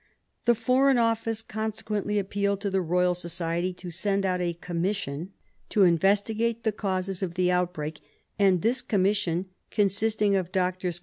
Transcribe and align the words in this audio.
The 0.45 0.55
Foreign 0.55 0.97
Office 0.97 1.43
consequently 1.43 2.17
appealed 2.17 2.59
to 2.61 2.71
the 2.71 2.81
Royal 2.81 3.13
Society 3.13 3.71
to 3.75 3.91
send 3.91 4.25
out 4.25 4.41
a 4.41 4.53
Commission 4.55 5.31
to 5.69 5.83
investigate 5.83 6.63
the 6.63 6.71
causes 6.71 7.21
of 7.21 7.35
the 7.35 7.51
outbreak, 7.51 7.99
and 8.39 8.63
this 8.63 8.81
Commission, 8.81 9.49
consisting 9.69 10.35
of 10.35 10.51
Drs. 10.51 10.99